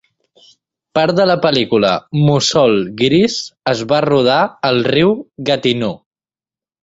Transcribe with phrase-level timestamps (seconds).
[0.99, 1.89] Part de la pel·lícula
[2.29, 3.35] "Mussol Gris"
[3.73, 4.39] es va rodar
[4.71, 5.13] al riu
[5.51, 5.95] Gatineau.